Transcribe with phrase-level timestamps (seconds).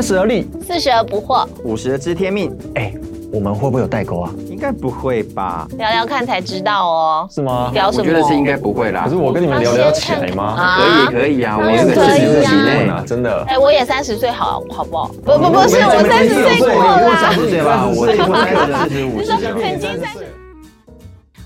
[0.00, 2.90] 三十而立，四十而不惑，五十而知天命，哎，
[3.30, 4.32] 我们会不会有代沟啊？
[4.48, 5.68] 应该不会吧？
[5.76, 7.28] 聊聊看才知道哦。
[7.30, 7.70] 是吗？
[7.74, 8.04] 聊什么？
[8.04, 9.02] 我觉得是应该不会啦。
[9.04, 10.56] 可是我跟你们聊聊起来吗？
[10.78, 13.44] 可以可以啊，我们是可以啊，真的。
[13.46, 15.08] 哎，我也三十岁，好好不好？
[15.22, 16.98] 不不不是，我三十岁过啦。
[17.02, 19.20] 我三十岁吧，我我四十五。
[19.20, 20.26] 你说曾经三十。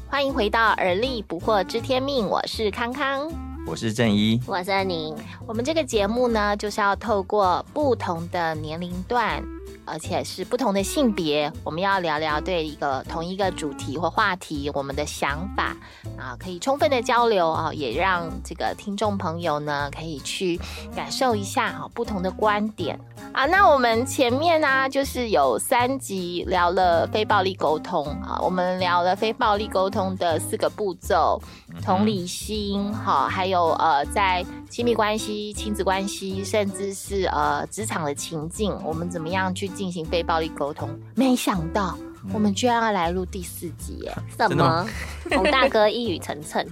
[0.08, 3.28] 欢迎回到《而立不惑知天命》，我是康康，
[3.66, 5.16] 我是正一，我是宁。
[5.46, 9.42] 我们这个节目呢，就是要透过不同的年龄段。
[9.86, 15.76] 而且是不同的性别，我们要聊聊对一个同一个主题或话题我们的想法
[16.18, 20.58] 啊，可以充分的交流啊，也让这个听众朋友呢可以去
[20.96, 22.98] 感受一下啊不同的观点
[23.32, 23.44] 啊。
[23.44, 31.38] 那我们前面呢就是有三集聊了非暴力沟通啊，我们聊了非暴力沟通的四个步骤，
[31.84, 39.70] 同理心哈，还有呃在亲密关系、亲子关系，甚至是呃职场的情境，我们怎么样去。
[39.74, 41.98] 进行非暴力沟通，没想到
[42.32, 44.16] 我们居然要来录第四集耶！
[44.36, 44.86] 什么？
[45.30, 46.66] 洪大哥一语成谶。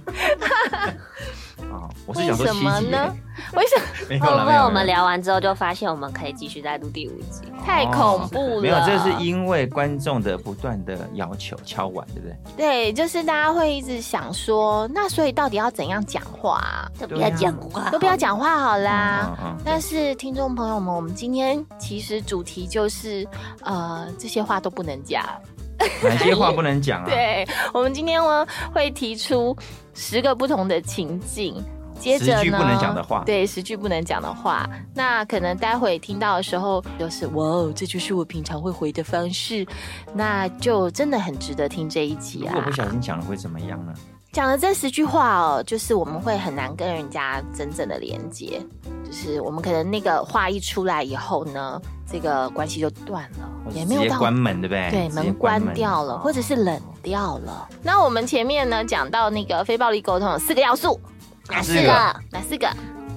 [2.07, 3.15] 为什么呢？
[3.53, 4.19] 为什么？
[4.19, 7.41] 会不会我们聊完之后就发现我们可以继续再录第五集？
[7.65, 8.61] 太恐怖了！
[8.61, 12.37] 没有，这是因为观众的不断的要求敲碗，对不对？
[12.55, 16.61] 对，就是大家会一直想说，那所以到底要怎样讲话？
[16.99, 19.57] 都不要讲话，都不要讲话好啦。
[19.65, 23.27] 但是听众朋友们，我们今天其实主题就是，
[23.63, 25.23] 呃，这些话都不能讲。
[26.03, 27.05] 哪些话不能讲啊？
[27.09, 29.55] 对，我们今天呢会提出
[29.93, 31.63] 十个不同的情境。
[31.99, 39.65] 接着呢，不能讲的话，对，十句不能讲的话，那可能待会听到的时候，就是哇哦，这就是我平常会回的方式，
[40.13, 42.51] 那就真的很值得听这一集啊。
[42.55, 43.93] 如果不小心讲了会怎么样呢？
[44.33, 48.59] 讲了这十句话哦，就是我们会很难跟人家真正的连接，
[49.05, 51.79] 就是我们可能那个话一出来以后呢，
[52.11, 54.89] 这个关系就断了，也没有到关门，对不对？
[54.89, 57.69] 对，门关掉了，或者是冷掉了。
[57.83, 60.99] 那我们前面呢讲到那个非暴力沟通有四个要素。
[61.49, 61.91] 哪四个？
[62.31, 62.67] 哪四个？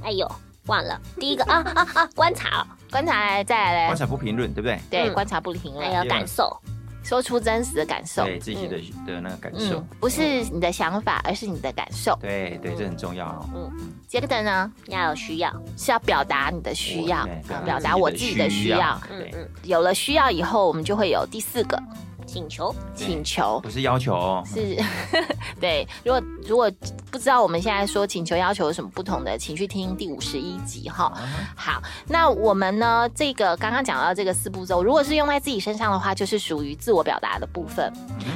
[0.02, 0.30] 哎呦，
[0.66, 1.00] 忘了。
[1.18, 2.08] 第一个啊啊啊！
[2.14, 3.86] 观察，观察，再来嘞。
[3.86, 4.78] 观察不评论，对不对？
[4.90, 5.82] 对，观察不评论。
[5.88, 6.54] 还有感受，
[7.06, 12.18] 说出真实的感受，对自己的的那个感受，不是你的想法，而是你的感受。
[12.20, 13.48] 对对，这很重要哦。
[13.54, 13.92] 嗯嗯。
[14.08, 17.24] 接着呢，要有需要，是要表达你的需要，
[17.64, 19.00] 表达我自己的需要。
[19.08, 19.48] 嗯嗯。
[19.62, 21.80] 有了需要以后，我们就会有第四个。
[22.26, 24.76] 请求，请求不是要求哦，是，
[25.60, 25.86] 对。
[26.04, 26.70] 如果如果
[27.10, 31.12] 不知道我们现在说请求要求有什么不同的，请去听第五十一集哈。
[31.54, 33.08] 好，那我们呢？
[33.14, 37.92] 这个刚刚讲到这个四步骤，如果是用在自己身上的话，就是属于自我表达的部分。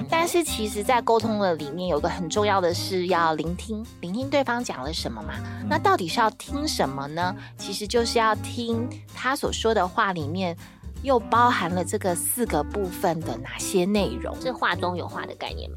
[0.09, 5.35] 但是其实，在沟通的里面，有个很重要的是要聆听，聆听对方讲了什么嘛？
[5.69, 7.35] 那到底是要听什么呢？
[7.59, 10.57] 其实就是要听他所说的话里面。
[11.03, 14.39] 又包含了这个四个部分的哪些内容？
[14.41, 15.77] 是画中有画的概念吗？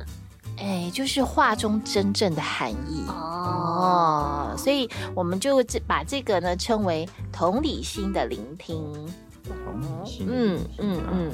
[0.58, 4.54] 哎，就是画中真正的含义哦。
[4.58, 8.78] 所以我们就这把这个呢称为同理心的聆听。
[9.44, 11.32] 同理心，嗯嗯嗯。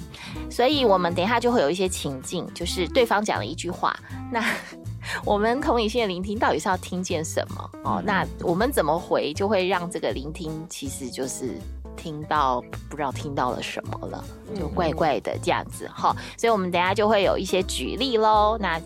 [0.49, 3.95] 所以我们等一下就会有一些情境，就是对方讲了一句话，
[4.31, 4.43] 那
[5.25, 7.69] 我们同理心的聆听到底是要听见什么？
[7.83, 11.59] 哦，那我们怎么回，就会让这个聆听其实就是。
[12.01, 14.23] 听到不知道听到了什么了，
[14.57, 18.79] 就怪怪的这样子哈，所以我们等下就会有一些举例喽，那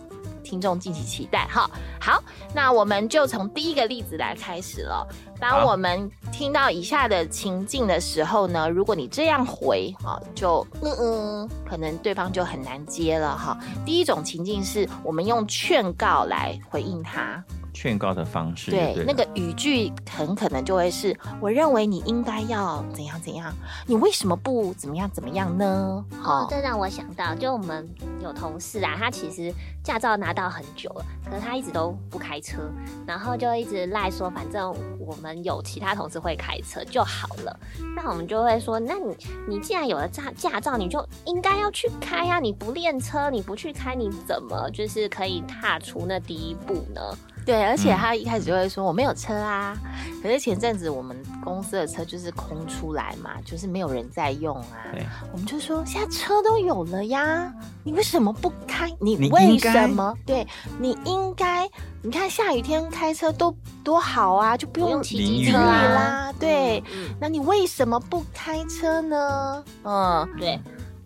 [0.43, 1.69] 听众敬请期待哈。
[2.01, 2.21] 好，
[2.53, 5.07] 那我们就从第一个例子来开始了。
[5.43, 13.57] 当我们听到以下的情境的时候呢，如果你这样回啊，就嗯嗯，可能对方就很难接了哈。
[13.85, 17.43] 第一种情境是我们用劝告来回应他。
[17.75, 23.51] 劝告的方式，对那个语句很可能就会是：我认为你应该要怎样怎样，
[23.87, 26.05] 你为什么不怎么样怎么样呢？
[26.23, 27.89] 哦，这让我想到，就我们
[28.21, 29.51] 有同事啊，他其实
[29.83, 32.59] 驾照拿到很久了，可是他一直都不开车，
[33.07, 37.57] 然后就一直赖说，反正我们有其他同事会开车就好了。
[37.95, 39.15] 那我们就会说，那你
[39.47, 42.39] 你既然有了驾驾照，你就应该要去开呀！
[42.39, 47.01] 你不练车，你不去开，你怎么就是可以踏出那第一步呢？
[47.45, 49.77] 对，而且他一开始就会说我没有车啊，
[50.21, 54.77] 可是前阵子我们公司的车就是空出来嘛，就是没有人在用啊。
[54.91, 57.53] 对，我们就说现在车都有了呀，
[57.83, 58.89] 你为什么不开？
[58.99, 60.15] 你为什么？
[60.25, 60.47] 对，
[60.79, 61.69] 你应该，
[62.01, 63.53] 你看下雨天开车都
[63.83, 66.31] 多好啊，就不用骑机车啦。
[66.39, 66.83] 对，
[67.19, 69.63] 那你为什么不开车呢？
[69.83, 70.59] 嗯，对。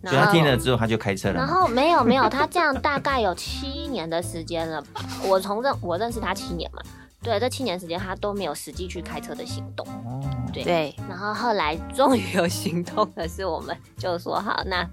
[0.04, 1.36] 所以他听了之后，他就开车了。
[1.36, 5.02] 然后没有没有，他这样大概有七年的时间了吧。
[5.28, 6.82] 我从认我认识他七年嘛。
[7.20, 9.86] 对，这七年时间他都没有实际去开车的行动。
[10.06, 10.22] 哦，
[10.54, 14.88] 对对，然后后来终于有行动的是，我们就说好，那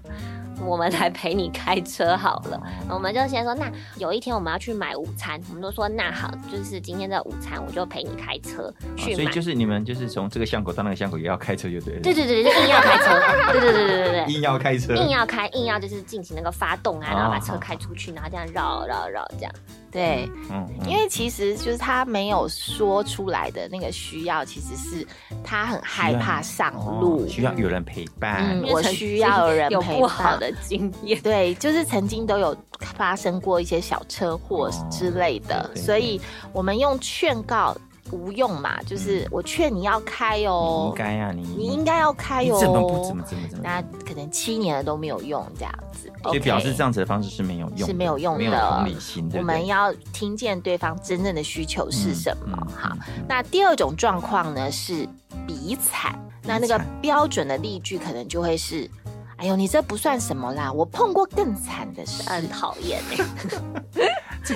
[0.63, 2.61] 我们来陪你开车好了。
[2.89, 12.01] 我们就先说，那有一天我们要去买午餐，我们都说那好，就是今天的午餐我就陪你开车去所以就是你们就是从这个巷口到那个巷口也要开车就对了。
[12.01, 13.19] 对对对，就硬要开车，
[13.51, 14.33] 对对对对对对。
[14.33, 14.93] 硬要开车。
[14.95, 19.51] 硬要开，硬要就是进行那个发动啊，然后把车哦开出去，然后这样绕绕绕这样。
[19.95, 25.07] 对，嗯，嗯因为其实就是他没有说出来的那个需要，其实是
[25.41, 27.23] 他很害怕上路。
[27.23, 28.59] 哦，需要有人陪伴。
[28.59, 29.99] 嗯我需要有人陪伴。
[29.99, 31.17] 不好的经验。
[31.23, 35.81] 对，就是曾经都有发生过一些小车祸哦之类的，对对。
[35.81, 36.19] 所以
[36.51, 37.73] 我们用劝告
[38.11, 43.63] 无用嘛，就是我劝你要开你哦应，该啊，你你应该要开你哦，怎么不怎么怎么怎么？
[43.63, 52.55] 那可能七年了都没有用这样子，所以表示这样子的方式是没有用的，是没有用的没有同理心，我们要听见对方真正的需求是什么。
[52.75, 55.07] 好，嗯那第二种状况呢是
[55.47, 58.89] 比惨，那那个标准的例句可能就会是。
[59.37, 60.71] 哎呦，你这不算什么啦！
[60.71, 62.23] 我碰过更惨的事。
[62.23, 64.07] 很讨厌哎，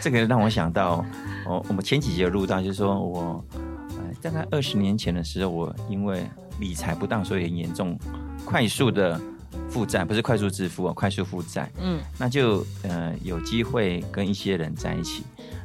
[0.00, 1.04] 这个让我想到，
[1.46, 6.24] 哦，我们前几集有录到，就是说我，呃，大概二十年前的时候，我因为
[6.58, 7.98] 理财不当，所以很严重，
[8.44, 9.20] 快速的
[9.68, 11.70] 负债，不是快速致富哦，快速负债。
[11.80, 15.22] 嗯那就呃有机会跟一些人在一起，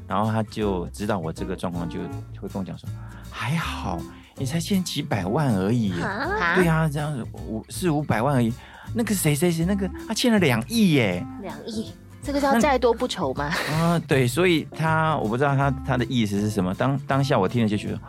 [0.07, 1.99] 然后他就知道我这个状况，就
[2.39, 2.87] 会跟我讲说，
[3.29, 3.99] 还好，
[4.37, 5.99] 你才欠几百万而已。
[5.99, 6.07] 啊，
[6.39, 8.53] 啊对啊，这样子五四五百万而已。
[8.93, 11.25] 那个谁谁谁，那个他欠了两亿耶。
[11.41, 11.91] 两亿，
[12.23, 13.45] 这个叫债多不愁吗？
[13.71, 16.73] 啊，对，所以他我不知道他他的意思是什么。
[16.73, 17.99] 当当下我听了就觉得，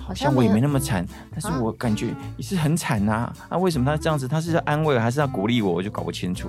[0.00, 3.58] 好像我也没那么惨，但是我感觉也是很惨呐、啊。
[3.58, 4.26] 为什么他这样子？
[4.26, 5.72] 他是要安慰还是要鼓励我？
[5.72, 6.48] 我就搞不清楚。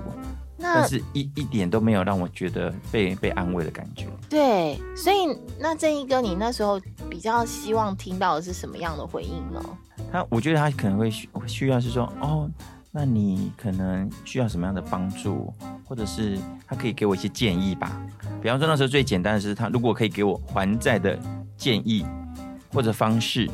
[0.66, 4.08] 但那是一一点都没有让我觉得被被安慰的感觉。
[4.30, 6.80] 对，所以那正义哥，你那时候
[7.10, 9.62] 比较希望听到的是什么样的回应呢？
[10.10, 12.50] 他我觉得他可能会需需要是说，哦，
[12.96, 15.52] 那你可能需要什么样的帮助，
[15.84, 16.38] 或者是
[16.68, 18.00] 他可以给我一些建议吧。
[18.40, 21.18] 比方说那时候最简单的是，他如果可以给我还债的
[21.58, 22.06] 建议
[22.72, 23.50] 或者方式，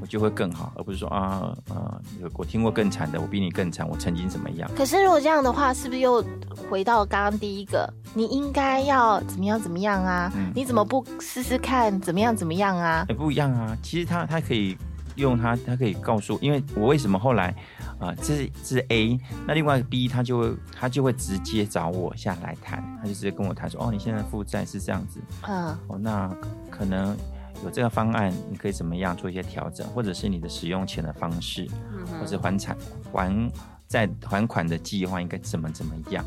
[0.00, 4.70] 我就会更好，而不是说啊啊，有我听过更惨的，我比你更惨，我曾经怎么样。
[4.74, 6.24] 可是如果这样的话，是不是又
[6.70, 7.92] 回到刚刚第一个？
[8.14, 10.32] 你应该要怎么样怎么样啊？
[10.34, 13.04] 嗯你怎么不试试看怎么样怎么样啊？
[13.10, 13.76] 也不一样啊。
[13.82, 14.78] 其实他他可以
[15.16, 17.54] 用他，他可以告诉，因为我为什么后来
[17.98, 25.76] 啊、这是这是 A，那另外个 B 他就会他就会直接找我下来谈，他就直接跟我谈说，哦，你现在负债是这样子，嗯。
[25.88, 26.28] 哦，那
[26.70, 27.16] 可能
[27.64, 32.76] 有这个方案，你可以怎么样做一些调整，或者是你的使用钱的方式，嗯或者还产
[33.12, 33.52] 还
[33.88, 36.24] 债还款的计划应该怎么怎么样，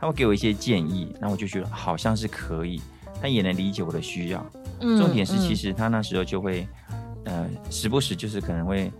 [0.00, 2.80] 他会给我一些建议，那我就觉得好像是可以，
[3.20, 4.46] 他也能理解我的需要。
[4.80, 4.96] 嗯。
[4.98, 6.66] 重点是，其实实他那时候就会，
[7.26, 8.90] 呃，时不时就是可能会，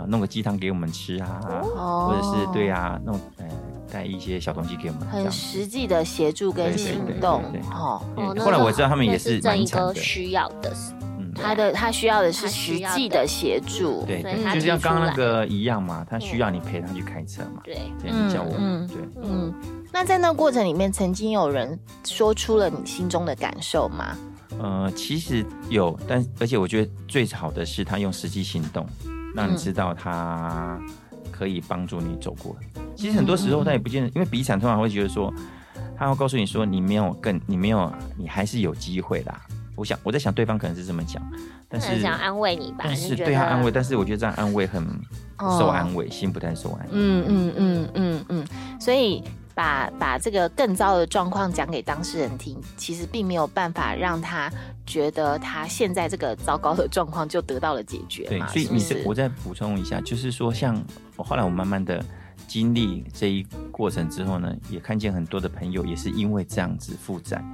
[0.00, 1.40] 呃，弄个鸡汤给我们吃啊，
[1.76, 3.44] 或者是对啊，弄呃
[3.92, 7.60] 带一些小东西给我们，这很实际的协助跟行对动对
[8.40, 10.72] 后来我知道他们也是正一哥蛮惨的，需要的，
[11.18, 14.22] 嗯，他的他需要的是实际的协助，对
[14.54, 19.52] 就像刚刚那个一样嘛，他需要你陪他去开车嘛，对，对，你叫我，嗯对，嗯。
[19.92, 24.16] 那在那过程里面，曾经有人说出了你心中的感受吗？
[24.60, 28.86] 呃，其实有，但而且我觉得最好的是他用实际行动，
[29.34, 30.78] 让你知道他
[31.30, 32.56] 可以帮助你走过。
[32.94, 35.32] 其实很多时候他也不见得，因为比惨通常会觉得说，
[35.96, 39.40] 他会告诉你说你没有更，你没有，你还是有机会啦。
[39.76, 41.22] 我想我在想对方可能是这么讲，
[41.66, 42.80] 但是很想安慰你吧？
[42.84, 44.84] 但是对他安慰，但是我觉得这样安慰很
[45.38, 46.90] 哦受安慰，心不太受安慰。
[46.92, 48.46] 嗯嗯嗯嗯嗯，
[48.78, 49.24] 所以
[49.60, 54.50] 把把这个更糟的状况讲给当事人听，其实并没有办法让他
[54.86, 60.82] 觉得他现在这个糟糕的状况就得到了解决对，所以你是我再补充一下，就是说，像
[61.14, 62.02] 我后来我慢慢的
[62.48, 67.44] 经历这一过程之后呢，也看见很多的朋友也是因为这样子负债，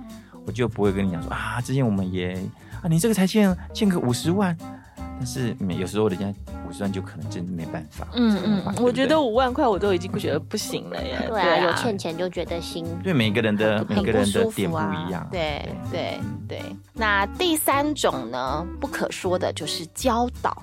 [0.46, 2.34] 我就不会跟你讲说啊，之前我们也
[2.82, 4.56] 啊，你这个才欠欠个五十万，
[5.18, 6.26] 但是嗯有时候人家
[6.68, 11.24] 五十万就可能真的没办法，嗯嗯，我觉得对五万块我都已经觉得不行了耶。
[11.28, 16.62] 对啊，有欠钱就觉得心不对对每个人的很每个人的点不一样，对对嗯对。
[16.92, 20.62] 那第三种呢，不可说的就是教导。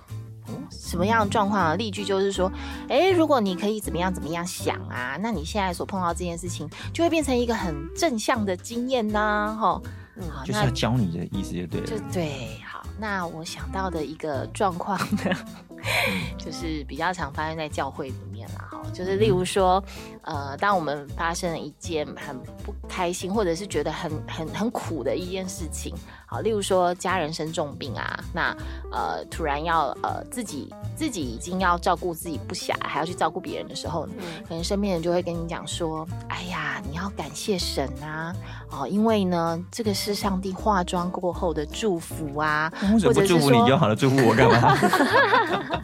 [0.70, 1.76] 什么样的状况啊？
[1.76, 2.52] 例句就是说，
[2.90, 9.82] 哎，如果你可以怎么样怎么样想啊，那你现在所碰到这件事情，就会变成一个很正向的经验呐、哈。
[10.18, 11.96] 嗯好，就是要教你的意思就对了就。
[12.12, 12.73] 对，好，
[13.04, 15.36] 那我想到的一个状况呢，
[15.72, 15.78] 嗯。
[16.38, 19.84] 就是比较常发生在教会里面啦，哈，就是例如说，
[20.24, 25.94] 呃，当我们发生了一件很不开心，或者是觉得很很很苦的一件事情，
[26.26, 28.56] 好，例如说家人生重病啊，那
[28.92, 34.08] 呃突然要呃自己自己已经要照顾自己不暇，还要去照顾别人的时候，
[34.48, 38.36] 可能身边人就会跟你讲说，哎呀，你要感谢神啊，
[38.70, 43.96] 哦，因为呢，这个是上帝化妆过后的祝福啊，为什么不祝福你就好了？
[43.96, 44.76] 祝福我干嘛？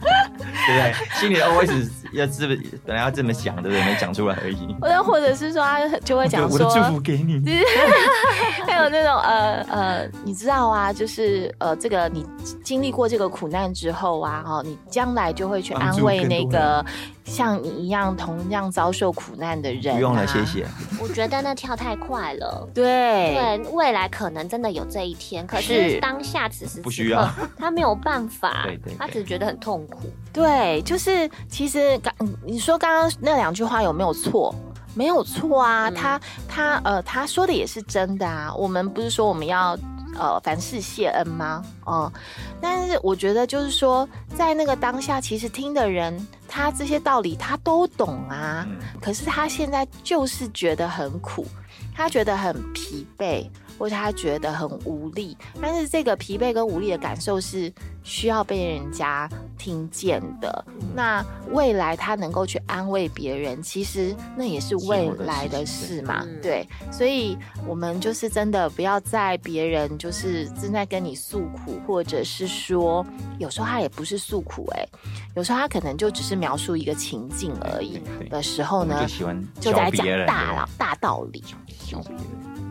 [0.66, 0.94] 对不对？
[1.20, 2.54] 心里 always 要这么
[2.90, 3.84] 本来要这么想，对不对？
[3.84, 4.74] 没讲出来而已。
[4.82, 7.38] 或者或者是说，他就会讲说，我的祝福给你。
[8.66, 12.26] 还有那种呃呃，你知道啊，就是呃，这个你
[12.64, 16.84] 经历过这个苦难之后啊，哈，你将来就会去安慰那个
[17.30, 19.94] 像你一样同样遭受苦难的人。
[19.94, 20.66] 不用了，谢谢。
[21.00, 22.68] 我觉得那跳太快了。
[22.74, 30.00] 对对，未来可能真的有这一天，可是当下此时不需要， 他没有办法， 对对，他只是觉得很痛苦。
[30.32, 32.12] 对，就是其实刚
[32.44, 34.54] 你说刚刚那两句话有没有错？
[34.92, 38.52] 没有错啊，他他呃他说的也是真的啊。
[38.52, 39.78] 我们不是说我们要
[40.18, 41.64] 呃凡事谢恩吗？
[41.84, 42.12] 哦，
[42.60, 48.66] 但是我觉得就是说，在那个当下，其实听的人他这些道理他都懂啊，
[49.00, 51.46] 可是他现在就是觉得很苦，
[51.94, 53.48] 他觉得很疲惫。
[53.78, 59.28] 或者他觉得很无力，但是这个疲惫跟无力的感受是需要被人家
[59.58, 60.64] 听见的。
[60.94, 66.26] 那未来他能够去安慰别人，其实那也是未来的事嘛。
[66.42, 73.04] 对，所以我们就是真的不要在别人就是正在跟你诉苦，或者是说
[73.38, 74.86] 有时候他也不是诉苦，哎，
[75.34, 81.42] 有时候他可能就只是描述一个情境而已的时候呢，就喜欢就在讲大了大道理。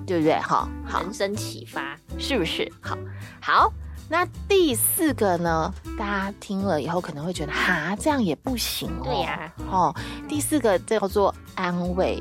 [0.07, 0.33] 对不对？
[0.39, 2.67] 哈，好，人生启发是不是？
[2.81, 2.97] 好，
[3.39, 3.71] 好，
[4.09, 5.71] 那第四个呢？
[5.97, 9.03] 大家听了以后可能会觉得，哈，这样也不行哦。
[9.03, 9.95] 对呀，哦，
[10.27, 12.19] 第四个叫做安慰，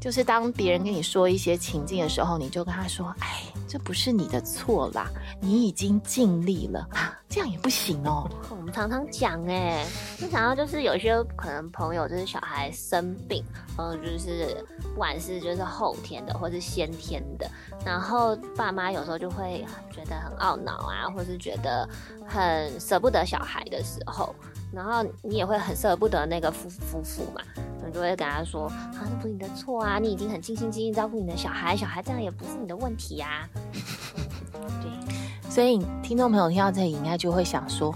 [0.00, 5.08] 就是当别人跟你说一些情境的时候，你就跟他说，哎，这不是你的错啦，
[5.40, 7.16] 你已经尽力了啊。
[7.28, 8.28] 这样也不行哦。
[8.70, 9.84] 常常讲哎，
[10.18, 13.44] 就想到就是有些可能朋友就是小孩生病，
[13.78, 17.50] 嗯，就是不管是就是后天的或是先天的，
[17.84, 21.88] 然后爸妈有时候就会觉得很懊恼啊，或是觉得
[22.26, 24.34] 很舍不得小孩的时候，
[24.72, 27.40] 然后你也会很舍不得那个夫夫妇嘛，
[27.86, 33.48] 你就会跟他说啊，那不是你的错啊，你已经很尽心尽力照顾你的小孩，小孩这样也不是你的问题呀。
[35.48, 37.92] 所以听众朋友听到这里，应该就会想说：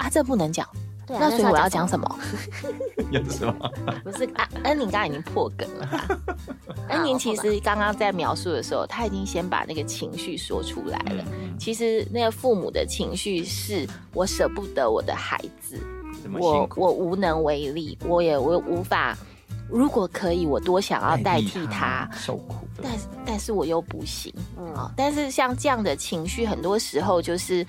[0.00, 0.66] 啊，这不能讲。
[1.06, 2.18] 那所以我要讲什么？
[3.10, 3.70] 有什么？
[4.04, 6.20] 不是啊，恩宁刚刚已经破梗了。
[6.88, 11.24] 恩宁其实刚刚在描述的时候，他已经先把那个情绪说出来了。
[11.58, 15.78] 其实那个父母的情绪是我舍不得我的孩子，
[16.38, 19.16] 我我无能为力，我也我无法。
[19.68, 22.92] 如果可以，我多想要代替他受苦，但
[23.26, 27.64] 但是我又不行，嗯，但是像这样的情绪，很多时候就是，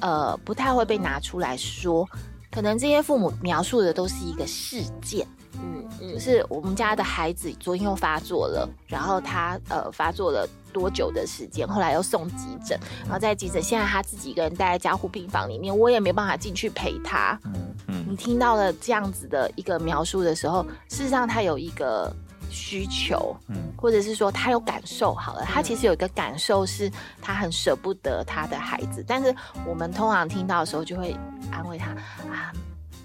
[0.00, 2.08] 呃，不太会被拿出来说，
[2.50, 5.26] 可能这些父母描述的都是一个事件。
[5.60, 11.66] 嗯，就是我们家的孩子昨天又发作了，然后他呃发作了多久的时间？
[11.66, 17.36] 后来又送急诊，然后在急诊，现在他自己一个人待在加护病房里面，我也没办法进去陪他。
[17.44, 22.14] 嗯嗯，你听到了这样子的一个描述的时候，事实上他有一个
[22.50, 25.14] 需求，嗯，或者是说他有感受。
[25.14, 26.90] 好了，他其实有一个感受是
[27.20, 29.34] 他很舍不得他的孩子，但是
[29.66, 31.16] 我们通常听到的时候就会
[31.50, 31.90] 安慰他
[32.30, 32.52] 啊。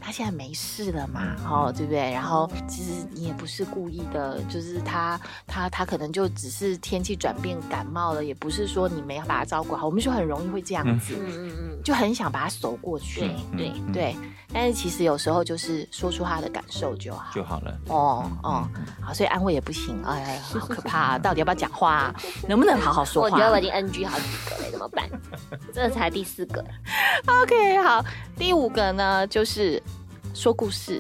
[0.06, 1.34] 他现在没事了嘛？
[1.50, 2.12] 哦，对不对？
[2.12, 9.86] 然后其实你也不是故意的，就是他他他可能就只是天气转变感冒了，也不是说你没有把他照顾好。
[9.86, 13.22] 我们就很容易会这样子，嗯嗯嗯，就很想把他守过去。
[13.22, 14.16] 对对对，
[14.54, 17.78] 但是其实有时候就是说出他的感受就好就好了。
[17.88, 18.68] 哦哦，
[19.02, 20.02] 好，所以安慰也不行。
[20.06, 21.18] 哎呀，好可怕！
[21.20, 22.14] 到底要不要讲话？
[22.48, 23.30] 能不能好好说话？
[23.30, 25.10] 我觉得我已经 NG 好几个了，怎么办？
[25.74, 26.64] 这才第四个。
[27.26, 28.04] OK，好，
[28.38, 29.82] 第五个呢就是。
[30.36, 31.00] 说故事，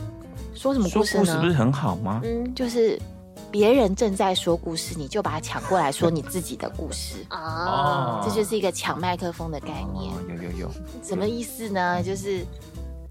[0.53, 1.41] 说什么故事呢？
[1.41, 2.21] 不是很好吗？
[2.23, 3.01] 嗯，就是
[3.49, 10.13] 别人正在说故事，你就把它抢过来说你自己的故事哦，这就是一个抢麦克风的概念。
[10.29, 12.03] 有有有，什么意思呢？
[12.03, 12.45] 就是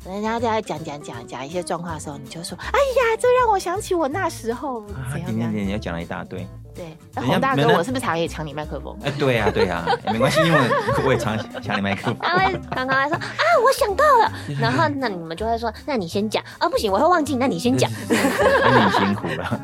[0.04, 6.46] 人家在讲讲讲讲一些状况的时候，你就说：“哎呀，这让我想起我那时候怎样怎样。”你要讲了一大堆。
[6.74, 8.98] 对，洪大哥，我是不是常也抢你麦克风？
[9.04, 10.58] 哎，对呀，对呀，没关系，因为
[11.04, 12.16] 我也常抢你麦克风。
[12.20, 17.90] 他会刚刚还说啊，我想到了， 然后那你们就会说，那你先讲啊，不行，我会忘记，那你先讲。
[18.08, 19.60] 那你辛苦了。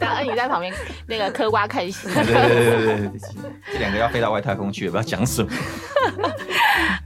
[0.00, 0.72] 然后你在旁边
[1.06, 2.08] 那个嗑瓜看戏。
[2.08, 3.20] 对对对对对，
[3.72, 5.50] 这两个要飞到外太空去，不知道讲什么。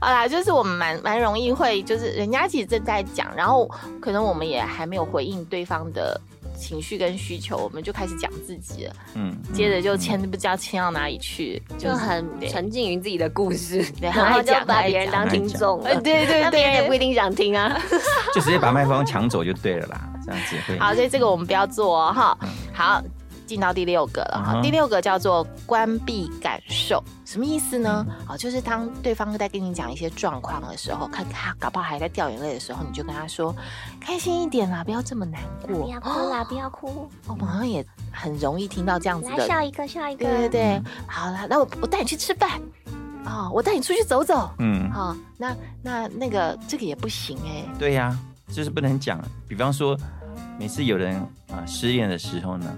[0.03, 3.69] 好啦，就是我们蛮蛮容易会，就是人家其实正在讲，然后
[4.01, 6.19] 可能我们也还没有回应对方的。
[6.55, 15.89] 情绪跟需求，我们就开始讲自己了，嗯，接着就牵不知道牵到哪里去，就很沉浸于自己的故事，对然后就很爱讲把别人当听众了。
[15.89, 16.93] 哎对对 那别人也不。
[16.93, 17.75] 一定想听啊。
[18.33, 20.77] 就直接把麦克风抢走就对了啦，这样子会。
[20.77, 22.37] 好，所以这个我们不要做哦，哈。
[22.71, 23.03] 好，
[23.45, 24.61] 进到第六个了哈。
[24.61, 28.05] 第六个叫做关闭感受，什么意思呢？
[28.27, 33.55] 哦，就是当对方在跟你讲一些状况的时候，看他搞不好还在掉眼泪的时候，你就跟他说
[34.01, 39.47] ：“开心一点啦，不要这么难过。”不要哭啦，不要哭，我们好像也很容易听到这样子来的。
[39.47, 40.25] 笑一个，笑一个。
[40.25, 42.61] 对对对，好了，那我我带你去吃饭。
[43.25, 44.51] 哦，我带你出去走走。
[44.59, 48.17] 嗯，好、那那那个这个也不行哎、对呀、
[48.49, 49.17] 就是不能讲。
[49.47, 49.97] 比方说，
[50.59, 51.15] 每次有人
[51.49, 52.75] 啊、失恋的时候呢，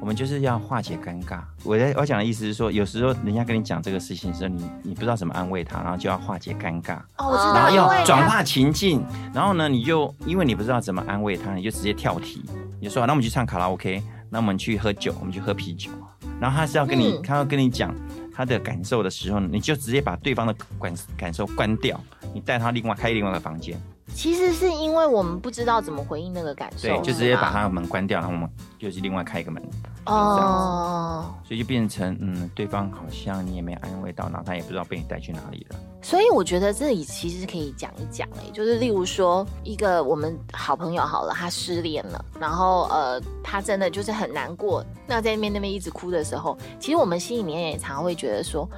[0.00, 1.40] 我们就是要化解尴尬。
[1.64, 12.44] 我在我讲的意思是说，有时候人家跟你讲这个事情的时候，你你不知道怎么安慰他，然后就要化解尴尬，哦，我知然道，要转化情境，然后呢，你就因为你不知道怎么安慰他，你就直接跳题，
[12.80, 15.90] 你就说，那我们去唱卡拉 OK，那我们去喝酒，我们去喝啤酒。
[16.38, 17.94] 然后他是要跟你，嗯他要跟你讲
[18.34, 21.98] 他的感受的时候，你就直接把对方的感感受关掉，
[22.34, 23.80] 你带他另外开另外一个房间。
[24.14, 28.48] 其实是因为我们不知道怎么回应那个感受，对，就直接把他的门关掉，然后我们
[28.78, 29.62] 又是另外开一个门，
[30.06, 31.34] 哦。
[31.44, 35.76] 所以就变成嗯，对方好像你也没安慰到，然后他也不知道被你带去哪里了。
[36.02, 48.68] 所以我觉得这里其实可以讲一讲哎，就是例如说一个我们好朋友好了，他失恋了，然后呃，他真的就是很难过，那在那边那边一直哭的时候，其实我们心里面也常会觉得说。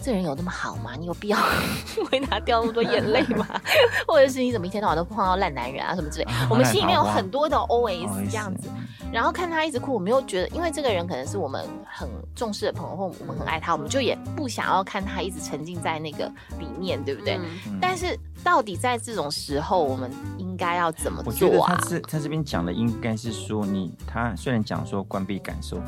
[0.00, 0.92] 这人有那么好吗？
[0.98, 1.38] 你有必要
[2.12, 3.46] 为他掉那么多眼泪吗？
[4.06, 6.24] 或者是你怎么一天到晚都碰到烂男人啊什么之类？
[6.24, 8.68] 啊我们心里面有很多的 OS 这样子，
[9.12, 17.38] 然后看他一直哭，我们又觉得，因为这个人可能是我们很重视的朋友，或我们很爱他，我们就也不想要看他一直沉浸在那个里面，对不对？
[17.80, 21.76] 但是到底在这种时候，我们应该要怎么我觉得做啊？
[21.80, 25.80] 他这他这边讲的应该是说你，他虽然讲说关闭感受，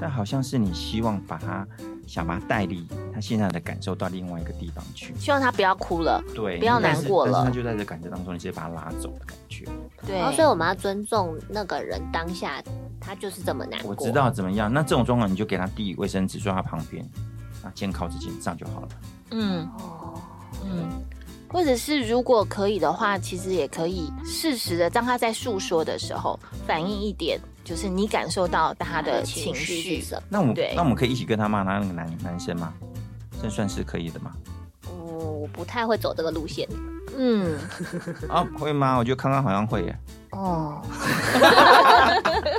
[0.00, 1.66] 但好像是你希望把他
[2.10, 5.14] 想把他带离他现在的感受到另外一个地方去。
[5.16, 9.64] 希望他不要哭了，对，不要难过了但是他就在这感觉当中，你直接把他拉走的感觉。
[10.04, 12.60] 对，然后所以我们要尊重那个人当下，
[13.00, 13.90] 他就是这么难过。
[13.90, 17.08] 我知道怎么样，那这种状况你就给他递卫生纸，坐他旁边，
[17.62, 18.88] 啊，肩靠着肩，这样就好了。
[19.30, 20.20] 嗯哦，
[20.64, 21.04] 嗯。
[21.52, 30.04] 或者是如果可以的话，其实也可以适时的，当他在诉说的时候，反应一点，就是你感受到他的情绪？
[30.28, 32.74] 那我们对那我们可以一起跟他骂他那个男男生吗？
[33.40, 34.32] 这算是可以的吗？
[34.88, 36.68] 嗯，我不太会走这个路线。
[37.16, 37.56] 嗯，
[38.28, 38.96] 啊，会吗？
[38.96, 39.96] 我觉得康康好像会耶。
[40.32, 40.82] 哦，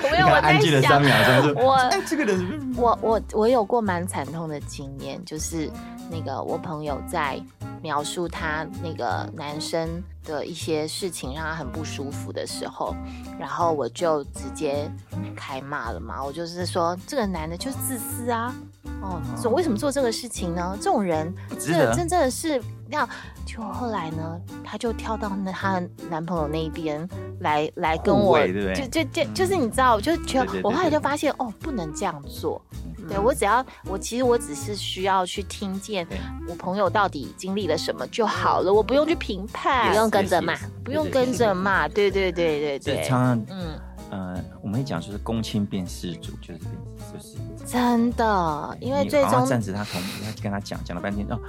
[0.01, 5.69] 你没有，我安静了三，秒钟，说我 哎，这个人我我我有过蛮惨痛的经验，就是
[6.09, 7.37] 那个我朋友在
[7.81, 12.95] 描述他那个男生的一些事情让他很不舒服的时候，
[13.39, 14.89] 然后我就直接
[15.35, 18.53] 开骂了嘛，我就是说这个男的就是自私啊，
[19.01, 20.77] 哦，怎么为什么做这个事情呢？
[20.77, 23.07] 这种人这真正的是那，
[23.45, 27.07] 就后来呢，她就跳到那她男朋友那一边
[27.39, 28.37] 来来跟我，
[28.75, 32.61] 就就就就是你知道，我就觉得我后来就发现哦，不能这样做。
[33.09, 36.07] 对我只要我其实我只是需要去听见
[36.47, 43.79] 我朋友到底经历了什么就好了，我不用去评判，不用跟着骂.不用跟着骂，对对对对对，常常嗯，
[44.11, 47.37] 呃，我们会讲说是公亲变事主，就是就是。
[47.65, 51.39] 真的，因为最终站着他同意，他跟他讲讲了半天哦，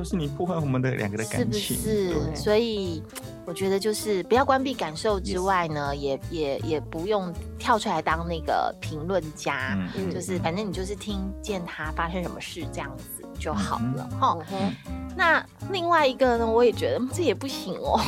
[0.00, 2.14] 都是你破坏我们的两个的是不感情，是？
[2.14, 3.02] 对所以
[3.44, 9.78] 我觉得就是不要关闭感受之外呢，也也也不用跳出来当那个评论家，
[10.12, 14.38] 就是反正你就是听见他发生什么事这样子就好了嗯哈。
[14.52, 14.74] 嗯
[15.16, 18.00] 那另外一个呢，我也觉得这也不行哦。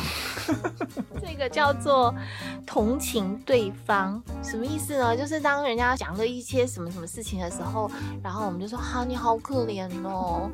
[1.21, 2.15] 这个叫做
[2.65, 5.15] 同情对方，什么意思呢？
[5.17, 7.91] 就是当人家讲了一些什么什么事情的时候，
[8.23, 10.49] 然后我们就说：“哈、你好可怜哦。”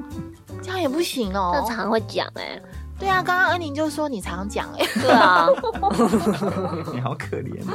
[0.60, 1.64] 这样也不行哦这哦。
[1.68, 2.60] 常会讲哎，
[2.98, 5.46] 对啊，刚刚恩宁就说你常讲哎、对啊，
[6.92, 7.72] 你好可怜哦。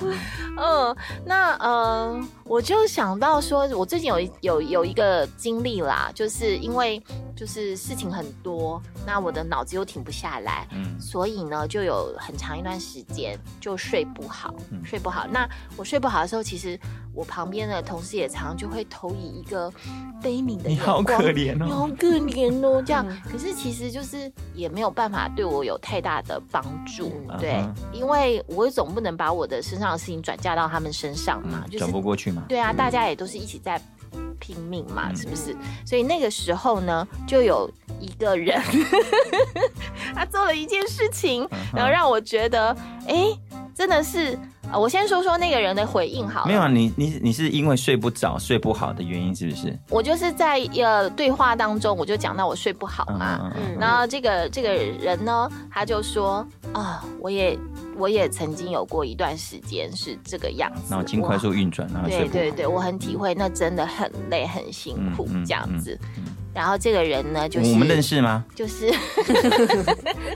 [0.56, 7.02] 嗯嗯，那呃，我就想到说，我最近有一有有一个经历啦，就是因为
[7.36, 15.26] 就是事情很多，那我的脑子又停不下来，嗯所以呢，就有很长一段时间就睡不好，嗯睡不好。
[15.26, 16.78] 那我睡不好的时候，其实
[17.14, 19.70] 我旁边的同事也常常就会投以一个
[20.22, 21.64] 悲悯的你好可怜哦。
[21.64, 23.04] 你好可怜哦，这样。
[23.08, 32.44] 嗯可是其实就是也没有办法对我有太大的帮助，嗯对，因为我总不能把我的身上的事情转嫁到他们身上嘛，嗯，就是转不过去嘛。
[32.46, 33.80] 对啊，大家也都是一起在
[34.38, 35.56] 拼命嘛，嗯是不是？
[35.86, 38.60] 所以那个时候呢，就有一个人，
[40.14, 42.76] 他做了一件事情，嗯然后让我觉得，
[43.08, 43.26] 哎，
[43.74, 44.38] 真的是
[44.70, 46.46] 啊我先说说那个人的回应好了。
[46.46, 49.74] 没有啊，你你你是因为睡不着、睡不好的原因是不是？
[49.88, 53.50] 我就是在呃对话当中，我就讲到我睡不好嘛。
[53.80, 57.58] 然后这个这个人呢，他就说啊，我也
[57.96, 62.32] 我也曾经有过一段时间是这个样子，脑筋快速运转，然后睡不好。
[62.32, 65.98] 对对对，我很体会，那真的很累很辛苦嗯嗯这样子。
[66.52, 68.44] 然后这个人呢，就是我们认识吗？
[68.54, 68.92] 就 是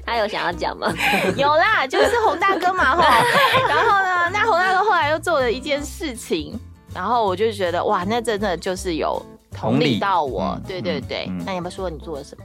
[0.05, 0.93] 他有想要讲吗？
[1.37, 3.25] 有啦，就是洪大哥嘛哈。
[3.69, 6.59] 然后呢，那洪大哥后来又做了一件事情，
[6.93, 10.57] 然后我就觉得哇，那真的就是有同理到我。
[10.57, 12.45] 嗯对对对，那你要不要说你做了什么？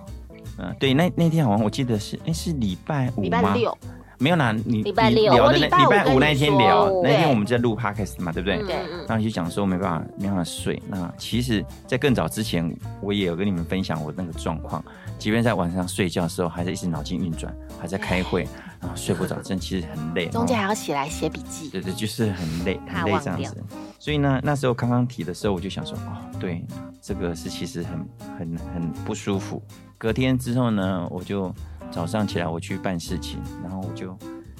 [0.59, 3.21] 嗯，对，那那天好像我记得是，哎，是礼拜五？
[3.23, 3.75] 礼拜六，
[4.23, 8.57] 没有啦，你礼拜六你聊的礼拜那礼拜五那一天聊，那对天我们在录 podcast 嘛，对不对？
[8.63, 10.81] 对嗯然后就讲说没办法没办法睡。
[10.87, 14.81] 那其实，在更早之前，我也有跟你们分享我那个状况，
[15.19, 18.47] 即便在晚上睡觉的时候，还是一直脑筋运转，还在开会，
[18.79, 20.27] 然后睡不着，真的其实很累。
[20.29, 21.69] 中间还要起来写笔记。
[21.69, 23.61] 对对，就是很累，很累这样子。
[23.99, 26.63] 所以呢，那时候刚刚提的时候，我就想说，哦，对，
[27.05, 29.61] 这个是其实很很很不舒服。
[29.97, 31.53] 隔天之后呢，我就
[31.91, 34.17] 早上起来我去办事情，然后我就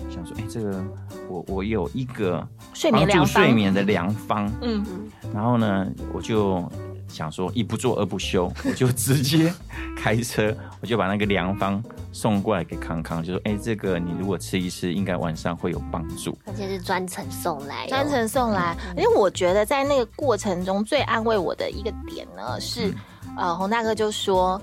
[0.10, 0.84] 想说，哎，这个
[1.30, 2.46] 我我有一个
[2.92, 4.86] 帮助睡眠的良方，嗯，
[5.34, 6.70] 然后呢，我就
[7.14, 9.54] 想说一不做二不休， 我就直接
[9.96, 16.38] 开车，我就把那个良方送过来给康康，就说：“哎，这个你如果吃一吃，应该晚上会有帮助。
[16.46, 22.94] 而且是专程送来哦，专程送来，因为我觉得在那个过程中最安慰我的一个点呢是，
[23.38, 24.60] 呃，洪大哥就说。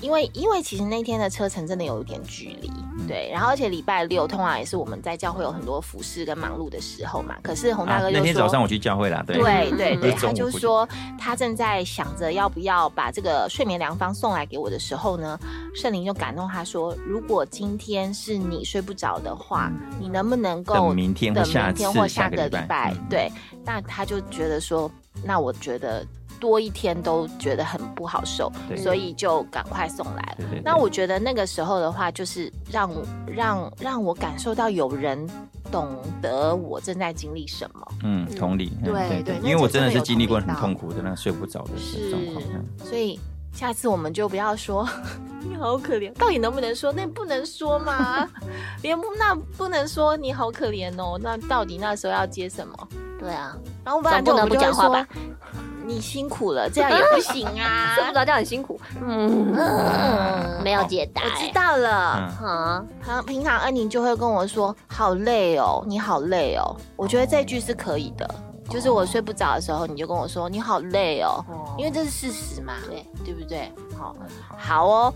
[0.00, 2.68] 因为因为其实那天的车程真的有一点距离，
[3.08, 7.36] 对，然后而且礼拜六通常也是我们在教会有很多服饰跟忙碌的时候嘛。
[7.42, 9.38] 可是洪大哥那天早上我去教会啦，对。
[9.42, 15.38] 对 对他就说他正在想着要不要把这个睡眠良方送来给我的时候呢，
[15.74, 23.30] 圣灵就感动他说，如果今天是你睡不着的话，你能不能够等明天或下明天或下个礼拜对，
[23.64, 24.90] 那他就觉得说，
[25.24, 26.06] 那我觉得
[26.42, 30.34] 多一天都觉得很不好受，所以就赶快送来。
[30.36, 35.24] 对对对那我觉得那个时候的话，就是让我让让我感受到有人
[35.70, 35.86] 懂
[36.20, 37.88] 得我正在经历什么。
[38.02, 42.42] 嗯同理，嗯对对那因为我真的是经历过很痛苦的那个睡不着的是状况。
[42.52, 43.20] 嗯所以
[43.52, 44.84] 下次我们就不要说
[45.48, 46.92] 你好可怜，到底能不能说？
[46.92, 48.28] 那不能说吗？
[48.82, 51.16] 连不那不能说你好可怜哦。
[51.22, 52.88] 那到底那时候要接什么？
[53.20, 57.94] 对啊，然后不然就不能我们就会不讲话吧说你辛苦了，这样也不行啊。
[57.96, 62.32] 睡不着觉很辛苦，嗯，没有解答，我知道了。
[62.42, 68.28] 嗯啊，平平常恩宁就会跟我说：“好累哦，你好累哦。”我觉得这句是可以的，
[68.70, 71.44] 就是我睡不着的时候，你就跟我说：“你好累哦。”
[71.76, 73.72] 因为这是事实嘛，对对不对？
[73.98, 74.14] 好，
[74.56, 75.14] 好哦。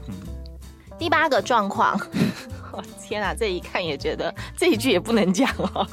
[0.99, 2.01] 第八个状况，
[2.73, 5.87] 我 天啊，这一看也觉得这一句也不能讲哦。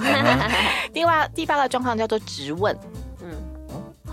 [0.94, 3.03] 第八第八个状况叫做质问，嗯，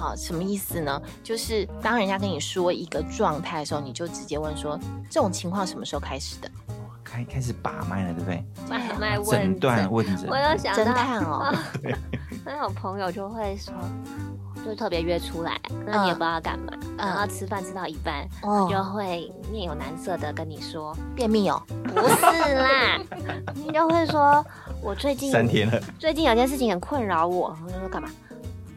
[0.01, 1.01] 好，什么意思呢？
[1.23, 6.51] 就是当人家跟你说一个状态的时候，你就直接问说：这种情况什么时候开始的？
[7.05, 8.45] 开开始把脉了，对不对？
[8.69, 11.53] 把脉问诊断问诊我，有想侦，探哦
[12.47, 13.75] 那有朋友就会说，
[14.65, 21.61] 就特别约出来，那你也不知道干嘛，然后吃饭吃到一半，哦就会面有难色的跟你说，便秘哦，
[21.95, 22.99] 不是啦，
[23.55, 24.43] 你就会说，
[24.81, 28.09] 我最近三天了，最近有件事情很困扰我，我就说干嘛？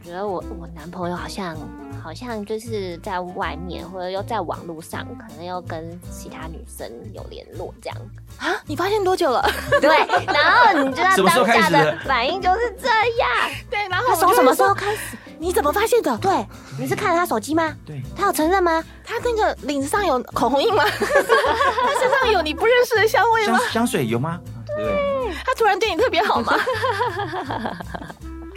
[0.04, 1.56] 我觉得我我男朋友好像
[2.04, 7.98] 好像就是在外面，或者又在网络上，可能又跟其他女生有联络这样。
[8.38, 9.42] 啊，你发现多久了？
[9.80, 9.90] 对，
[10.26, 13.30] 然后你知道当下的的反应就是这样。
[13.72, 15.18] 对，然后他从什么时候开始？
[15.40, 16.18] 你怎么发现的？
[16.18, 16.46] 对，
[16.78, 17.74] 你是看了他手机吗？
[17.86, 18.84] 对，他有承认吗？
[19.06, 20.84] 他那个领子上有口红印吗？
[20.92, 23.70] 他身上有你不认识的香味吗香？
[23.72, 24.38] 香水有吗？
[24.76, 25.34] 对？
[25.46, 26.60] 他突然对你特别好吗？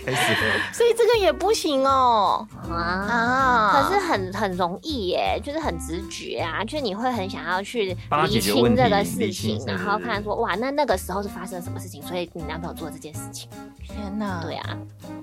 [0.07, 0.35] 开始
[0.73, 2.47] 所以这个也不行哦。
[2.71, 2.77] 啊。
[2.77, 7.97] 啊，可是很很容易耶，就是很直觉啊，就是你会很想要去
[8.29, 13.49] 厘清这个事情，然后看说哇，那那个时候是发生了什么事情，所以你男朋友做这件事情，
[13.83, 14.77] 天哪，对啊，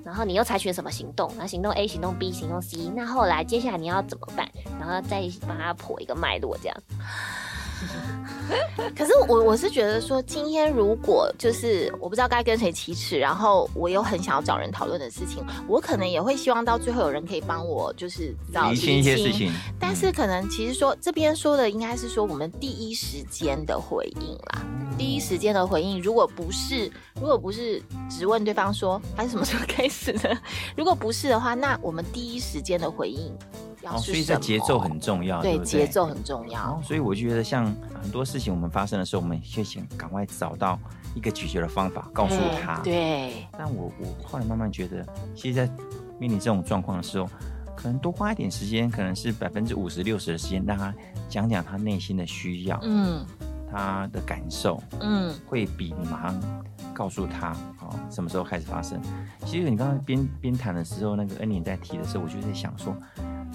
[0.03, 1.31] 然后你又采取了什么行动？
[1.37, 4.47] 那行动 A、行动 B、行动 C，那后来接下来你要怎么办？
[4.79, 6.77] 然后再帮他破一个脉络，这样。
[8.95, 19.31] 可是我我是觉得说，今天如果就是我不知道该跟谁启齿，然后我又很想要找人讨论的事情，我可能也会希望到最后有人可以帮我，就是找厘清一些事。
[19.31, 24.61] 情，但是可能其实说这边说的应该是说我们第一时间的回应啦，
[24.97, 30.37] 第一时间的回应，如果不是如果不是直问对方说他是什么时候开始的，
[30.75, 36.81] 如果不是的话，那我们第一时间的回应哦，要是所以这节奏很重要，对节奏很重要哦，。
[36.83, 37.65] 所以我觉得像
[38.01, 40.79] 很多事情我们发生的时候，我们就想赶快找到
[41.15, 42.81] 一个解决的方法，告诉他。。
[42.83, 45.71] 对，但我我后来慢慢觉得，其实，在
[46.19, 47.29] 面临这种状况的时候，
[47.75, 50.93] 可能多花一点时间，可能是百分之五十六十的时间，让他
[51.27, 53.25] 讲讲他内心的需要，嗯
[53.69, 59.01] 他的感受，嗯，会比你马上告诉他哦什么时候开始发生。
[59.45, 62.95] 其实你刚刚边边谈的时候，那个恩妮在提的时候，我就在想说，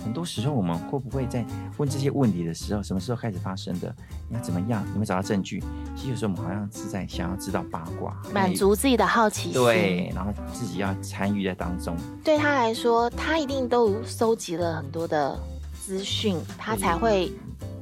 [0.03, 1.45] 很多时候我们会不会在
[1.77, 3.95] 问这些问题的时候，什么时候开始发生的？
[4.29, 4.83] 你要怎么样？
[4.89, 5.63] 有没有找到证据？
[5.97, 9.53] 其实有时候我们好像是在想要知道八卦，满足自己的好奇心。
[9.53, 11.97] 对，然后自己要参与在当中。
[12.25, 15.39] 对他来说，他一定都收集了很多的
[15.75, 17.33] 资讯，他才会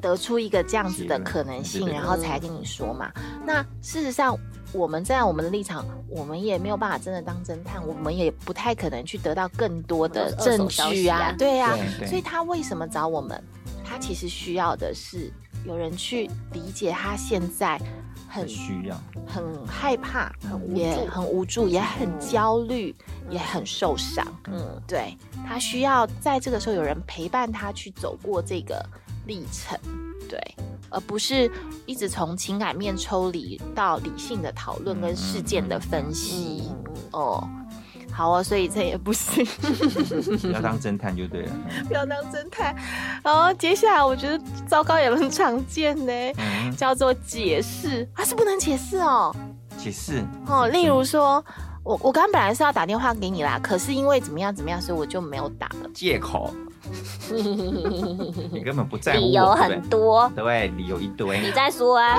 [0.00, 3.10] 得出一个这样子的可能性，然后才跟你说嘛。
[3.44, 4.36] 那事实上，
[4.76, 11.74] 我们站在我们的立场，我们也没有办法真的当侦探，我们也不太可能去得到更多的证据啊啊，对啊。
[11.76, 13.42] 对对所以他为什么找我们？
[13.84, 15.32] 他其实需要的是
[15.64, 17.78] 有人去理解他现在
[18.28, 22.94] 很很需要，很害怕，很无也助很无助，也很焦虑，
[23.30, 24.26] 也很受伤。
[24.48, 28.84] 嗯，对他需要在这个时候有人陪伴他去走过这个
[29.26, 29.78] 历程，
[30.28, 30.38] 对，
[30.90, 31.50] 而不是
[31.86, 36.62] 一直从情感面抽离到理性的讨论跟事件的分析。
[36.68, 37.48] 嗯嗯哦，
[38.12, 39.46] 好哦，所以这也不行，
[40.52, 41.52] 要当侦探就对了。
[41.86, 42.74] 不要当侦探。
[43.22, 49.34] 然后接下来我觉得糟糕也很常见呢，嗯，叫做解释，啊是不能解释哦。
[49.76, 51.44] 解释哦，例如说，
[51.86, 55.88] 我我刚刚本来是要打电话给你啦，可是因为怎么样怎么样，所以我就没有打了。
[55.94, 56.52] 借口，
[57.30, 61.38] 你根本不在乎我，理由很多，对理由一堆。
[61.38, 62.18] 你再说啊。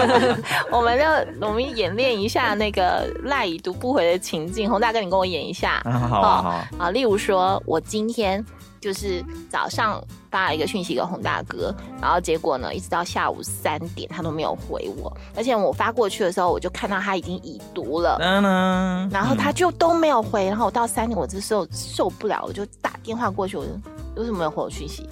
[0.70, 6.90] 我们就我们演练一下那个赖已读不回的情境，洪大哥，你跟我演一下好，好啊，好啊，啊。
[6.90, 8.44] 例如说，我今天
[8.80, 18.16] 就是早上发了一个讯息给洪大哥，然后结果呢，一直到下午三点他都没有回我，而且我发过去的时候，我就看到他已经已读了。
[18.20, 23.70] 嗯然，后他就都没有回，然后我到三点，我这时候受不了，我就打电话过去，我就
[24.16, 25.06] 为什么没有回我讯息？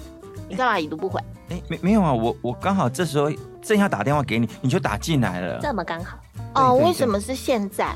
[0.47, 1.21] 你干嘛已读不回？
[1.49, 5.59] 哎，没没有啊，我我刚好这时候正要打电话给你，你就打进来了。
[5.61, 6.17] 这么刚好，
[6.55, 7.95] 哦，为什么是现在？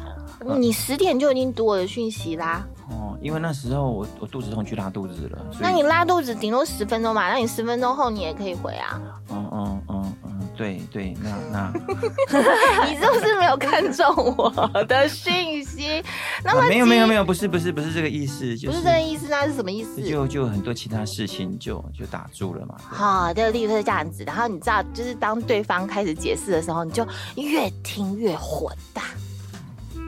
[0.57, 9.01] 你十点就已经读我的讯息啦，哦，因为那时候我我肚子痛去拉肚子了，那你拉肚子顶多十分钟嘛，那你十分钟后你也可以回啊。
[9.29, 11.73] 嗯嗯嗯嗯，对对，那那
[12.85, 14.05] 你是不是没有看中
[14.37, 16.03] 我的讯息？
[16.43, 20.01] 那么啊没有没有没有，不是不是不是这个意思，就不是是这个意思，那是什么意思？
[20.01, 22.75] 就就很多其他事情就就打住了嘛。
[22.77, 29.03] 好的，例如是这样子，然后你知道，就是当对方开始解释的时候，你就越听越火大，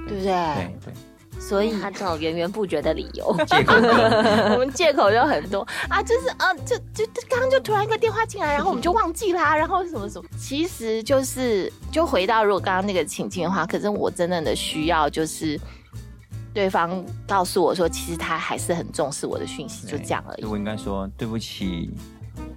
[0.07, 0.23] 对不对？
[0.23, 0.93] 对对，
[1.39, 3.89] 所以他这种源源不绝的理由，借口哥，
[4.53, 5.61] 我们借口就很多。
[5.89, 15.59] 啊，就是啊，就就就刚刚就突然一个电话进来，然后我们就忘记啦，然后什么什么，其实就是就回到如果刚刚那个情境的话，可是我真正的需要就是
[16.53, 20.45] 对方告诉我说，其实他还是很重视我的讯息，就这样而已。
[20.45, 21.91] 我应该说对不起，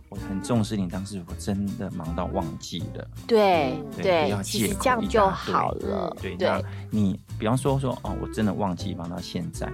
[0.09, 3.09] 我很重视你，当时我真的忙到忘记了。
[3.27, 6.17] 对对不要，其实借口这样就好了。
[6.21, 9.71] 对，对那你比方说说哦，我真的忘记忙到现在，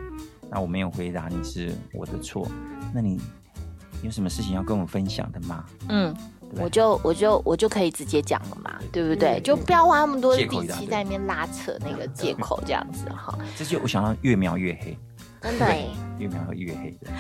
[0.51, 2.47] 那我没有回答你是我的错，
[2.93, 3.21] 那你
[4.03, 5.65] 有什么事情要跟我分享的吗？
[5.89, 6.15] 嗯。
[6.57, 9.41] 我就我就我就可以直接讲了嘛，对不对？
[9.43, 13.37] 就不要花那么多力气在那边拉扯那个借口这样子哈。
[13.57, 14.97] 这就我想到越描越黑，
[15.45, 17.11] 真的耶，越描越黑的。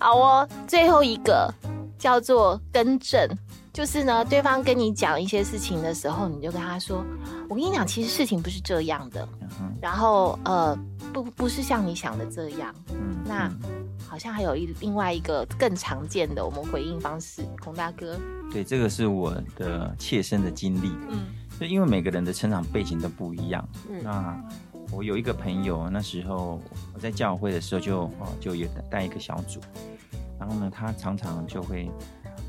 [0.00, 1.52] 好哦，最后一个
[1.98, 3.28] 叫做更正，
[3.70, 7.04] 就是呢，对方跟你讲一些事情的时候，你就跟他说
[7.50, 9.28] ：“我跟你讲，其实事情不是这样的，
[9.60, 10.74] 嗯然后呃，
[11.12, 12.74] 不不是像你想的这样。
[12.90, 13.86] 嗯那嗯。
[14.08, 18.16] 好像还有一另外一个更常见的我们回应方式，孔大哥，
[18.52, 20.88] 对，这个是我的切身的经历。
[21.10, 21.26] 嗯。
[21.58, 24.00] 就因为每个人的成长背景都不一样，嗯。
[24.02, 24.44] 那
[24.92, 26.60] 我有一个朋友，那时候
[26.94, 29.60] 我在教会的时候就哦就有带一个小组，
[30.38, 31.90] 然后呢，他常常就会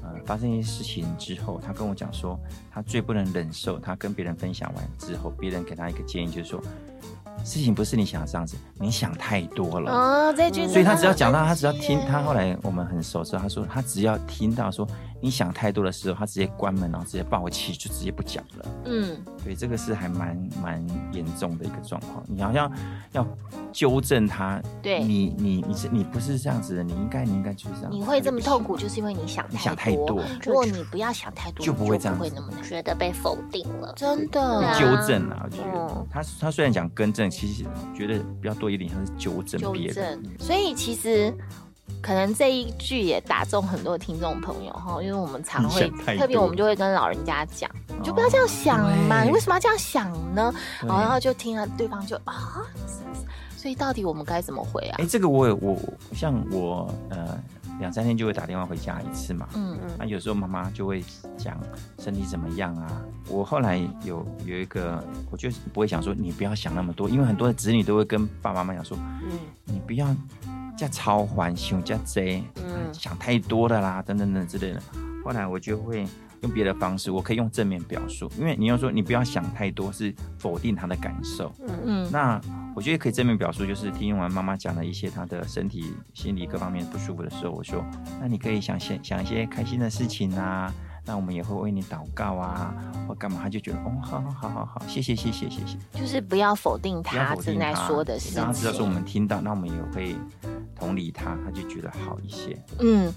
[0.04, 2.40] 呃发生一些事情之后，他跟我讲说，
[2.72, 6.62] 他最不能忍受他跟别人分享完之后，别人给他一个建议，就是说
[7.44, 9.92] 事情不是你想的这样子，你想太多了。
[9.92, 14.88] 哦，这句，所以他只要讲到，他只要听，他后来我们很熟之后，他说他只要听到说
[15.22, 18.66] 你想太多的时候，他直接关门，然后直接爆气，就直接不讲了。
[18.86, 22.24] 嗯，对，这个是还蛮蛮严重的一个状况。
[22.28, 22.72] 你好像
[23.12, 23.26] 要
[23.72, 27.92] 纠正他，对你你你是你不是这样子的，你应该你应该就是这样。
[27.92, 32.48] 你会这么痛苦，就就是因为你想你想太太多如果你不要想太多，就不会这样不会那么。
[32.64, 37.64] 觉得被否定了，真的纠正啊，我觉得嗯他他虽然讲更正，其实
[37.96, 40.38] 觉得比较多一点像是纠正别人正。。
[40.38, 41.34] 所以其实
[42.08, 50.54] 可能这一句也打中很多听众朋友哈，因为我们常会特别，我们就会跟老人家讲，你就不要这样想嘛，对你为什么要这样想呢？
[50.80, 52.64] 对然后就听了对方就啊，
[53.58, 55.06] 所以到底我们该怎么回啊哎、？
[55.06, 55.78] 这个我有我
[56.14, 57.38] 像我呃
[57.82, 59.46] 两三天就会打电话回家一次嘛。
[59.56, 61.04] 嗯那、有时候妈妈就会
[61.38, 61.60] 讲
[62.00, 63.02] 身体怎么样啊。
[63.28, 68.98] 我后来有有一个，我就不会想说你不要想那么多，因为很多的子女都会跟爸爸妈妈讲说，
[69.30, 70.08] 嗯你不要
[70.78, 74.82] 加超环想加贼，嗯想太多的啦，等等等之类的。
[75.26, 76.08] 后来我就会
[76.42, 81.52] 用别的方式，我可以用正面表述，因为你要说你不要想太多，是否定他的感受。
[81.68, 82.40] 嗯嗯那
[82.76, 87.84] 我觉得可以正面表述，就是听完妈妈讲了一些她的身体、心理各方面不舒服的时候，我说，
[88.22, 90.72] 那你可以想些想一些开心的事情啊，
[91.08, 92.76] 那我们也会为你祷告啊，
[93.08, 98.92] 或干嘛，他就觉得哦，好好好好好，谢谢谢谢谢谢，就是不要否定他正在说的事让他知道说我。
[98.92, 100.16] 们听到，那我们也会
[100.76, 102.62] 同理他，他就觉得好一些。
[102.80, 103.14] 嗯，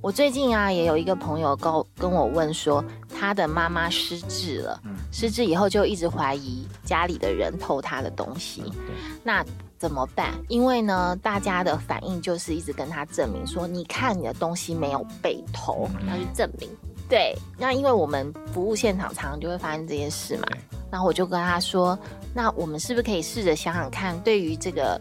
[0.00, 8.62] 我最近啊也有一个朋友告跟我问说，他的妈妈失智了，嗯失智以后就一直怀疑家里的人偷他的东西。
[8.62, 9.44] 对，那
[9.76, 10.32] 怎么办？
[10.48, 15.86] 因为呢，大家的反应就是一直跟他证明说，你看你的东西没有被偷。
[16.00, 16.70] 嗯要去证明，
[17.08, 20.58] 对，那因为我们服务现场常常就会发生这件事嘛对，
[20.90, 21.98] 然后我就跟他说，
[22.34, 25.00] 那我们是不是可以试着想想看，对于这个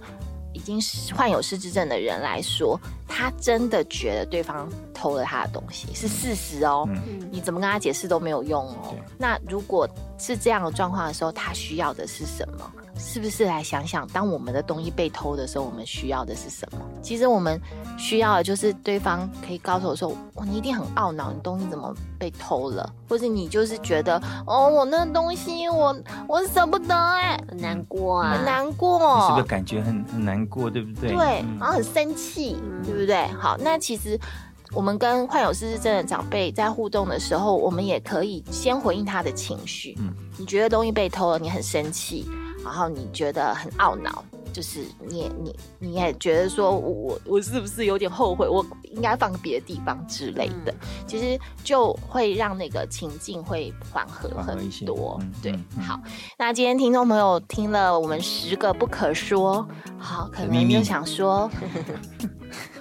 [0.53, 6.87] 已经是患有失智症的人来说，他真的觉得对方偷了他的东西是事实哦。
[7.31, 8.93] 你怎么跟他解释都没有用哦。
[9.17, 9.89] 那如果
[10.19, 12.71] 是这样的状况的时候，他需要的是什么？
[12.97, 16.79] 是不是来想想，当我们的东西被偷的时候，我们需要的是什么？
[17.01, 17.60] 其实我们
[17.97, 25.95] 需要的就是对方可以告诉我说：“哇，你一定很懊恼，你东西怎么被偷了？”或者你就是觉得：“哦，我那东西我
[26.27, 29.34] 我舍不得哎、很难过啊，很难过是。
[29.34, 31.12] 不是感觉很很难过，对不对？
[31.12, 33.27] 对，嗯然后很生气，嗯对不对？
[33.39, 34.19] 好，那其实
[34.71, 39.95] 我们跟患有失智症的长辈在互动的时候，我们也可以先回应他的情绪。
[39.99, 42.25] 嗯你觉得东西被偷了，你很生气，
[42.65, 50.73] 然后你觉得很懊恼，就是你也你你也觉得说我我我是不是有点后悔，我应该放别的地方之类的，
[51.06, 55.17] 其实就会让那个情境会缓和很多。
[55.21, 55.99] 嗯对，嗯嗯好，
[56.39, 59.65] 那今天听众朋友听了我们十个不可说，
[59.99, 61.49] 好，可的秘密能就想说。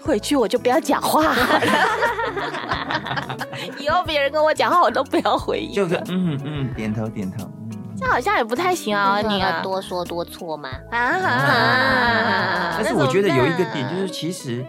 [0.04, 1.60] 回去我就不要讲话了，
[3.80, 5.72] 以后别人跟我讲话我都不要回应。
[5.72, 7.50] 就个嗯嗯点头点头，
[8.04, 8.06] 嗯。
[8.06, 10.68] 这好像也不太行啊，你要，多说多错吗？
[10.90, 12.74] 啊啊！
[12.76, 14.64] 但是我觉得有一个点就是，其实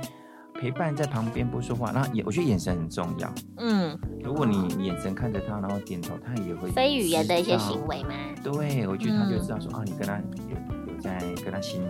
[0.60, 3.34] 陪伴在旁边不说话，那也我觉得眼神很重要。
[3.58, 7.86] 嗯，如果你眼神看着他，然后点头，他也会非语言的一些行。
[7.88, 8.14] 为吗？
[8.44, 10.18] 对，我觉得他就嗯知道说、啊，你跟他
[10.50, 11.84] 有有在跟他心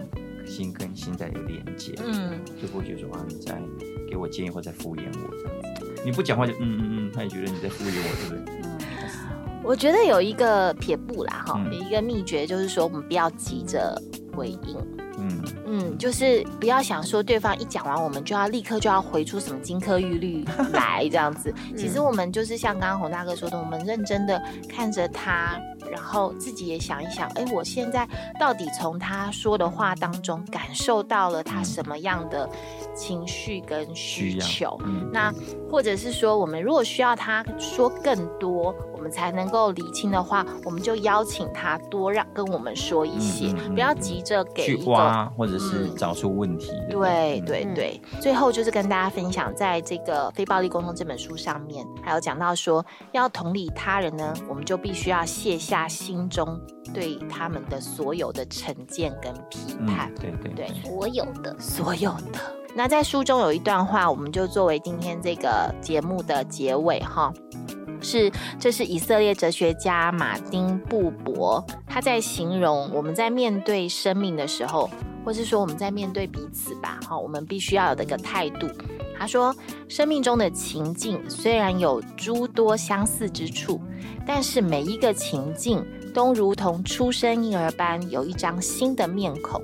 [0.46, 3.62] 心跟心在有连接，嗯，就不会觉得说啊你在
[4.10, 6.02] 给我建议或在敷衍我这样子。
[6.04, 8.65] 你不讲话就嗯嗯嗯，他也觉得你在敷衍我，对不对？
[9.66, 14.00] 我觉得有一个撇步啦，哈，嗯有一个秘诀就是说，我们不要急着
[14.36, 14.78] 回应。
[15.18, 21.52] 嗯，嗯，就是不要想说对方一讲完，我们就要立刻就要回出什么金科玉律来这样子。
[21.76, 25.58] 其实我们就是像刚刚洪大哥说的，我们认真的看着他，
[25.90, 32.48] 然后自己也想一想，哎，我现在到底从他说的话当中感受到了他什么样的
[32.94, 34.78] 情绪跟需求？
[34.84, 35.34] 嗯那
[35.76, 44.86] 或者是说，我们如果需要他说更多，我们才能够理清的话，我们就邀请他多让跟我们说一些，嗯嗯嗯不要急着给去。
[44.86, 46.72] 挖或者是嗯找出问题。
[46.90, 56.58] 不对对对，最后就是跟大家分享，在这个《非暴力沟通》这本书上面，还有讲到说，要同理他人呢，我们就必须要卸下心中
[56.94, 60.10] 对他们的所有的成见跟批嗯判。
[60.16, 62.65] 对对对所有的，所有的。
[62.78, 67.34] 那在书中有一段话，我们就作为今天这个节目的结尾哈。
[68.02, 74.90] 是，这是以色列哲学家马丁布伯他在形容我们在面对生命的时候，
[75.24, 78.68] 或是说我们在面对彼此吧，哈，我们必须要有的一个态度。
[79.18, 79.56] 他说，
[79.88, 83.80] 生命中的情境虽然有诸多相似之处，
[84.28, 85.84] 但是每一个情境
[86.14, 89.64] 都如同出生婴儿般有一张新的面孔。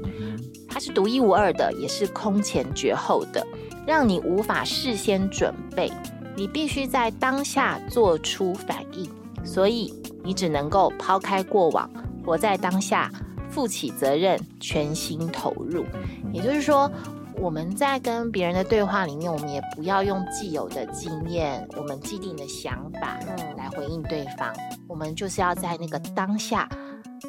[0.72, 3.46] 嗯它是独一无二的，也是空前绝后的，
[3.86, 5.92] 让你无法事先准备，
[6.36, 9.10] 你必须在当下做出反应，
[9.44, 9.94] 所以
[10.24, 11.90] 你只能够抛开过往，
[12.26, 13.12] 活在当下，
[13.50, 15.84] 负起责任，全心投入。
[16.32, 16.90] 也就是说，
[17.36, 23.58] 我们在跟别人的对话里面，我们也不要用既有的经验、我们既定的想法嗯。
[23.58, 24.54] 来回应对方，
[24.88, 26.70] 我们就是要在那个当下，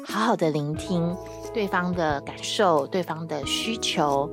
[0.05, 1.15] 好好的聆听
[1.53, 4.29] 对方的感受、对方的需求，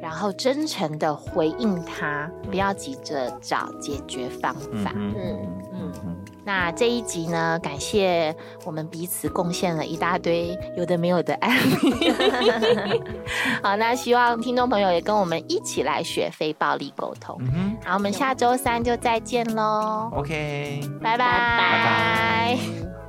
[0.00, 4.92] 然后真诚的回应他，不要急着找解决方法。
[4.94, 5.38] 嗯嗯
[5.72, 8.34] 嗯嗯那这一集呢，感谢
[8.64, 12.10] 我们彼此贡献了一大堆有的没有的案例。
[13.62, 17.36] 好，那希望听众朋友也跟我们一起来学非暴力沟通。
[17.40, 22.99] 嗯好，我们下周三就再见喽，，OK，拜拜，拜拜